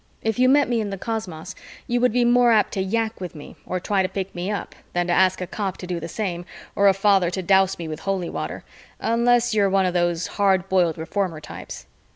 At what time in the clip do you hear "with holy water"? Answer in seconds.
7.87-8.63